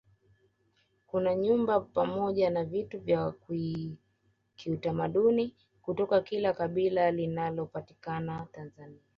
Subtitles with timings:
[1.07, 3.33] kuna nyumba pamoja na vitu vya
[4.55, 9.01] kiutamaduni kutoka kila kabila linalopatikana tanzania